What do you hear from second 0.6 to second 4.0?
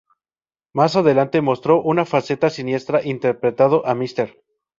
Más adelante mostró una faceta siniestra interpretando a